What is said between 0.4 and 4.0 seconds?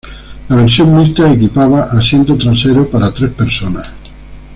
La versión mixta equipaba asiento trasero para tres personas.